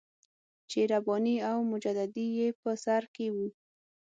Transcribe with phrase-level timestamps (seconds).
[0.69, 3.47] چې رباني او مجددي یې په سر کې وو.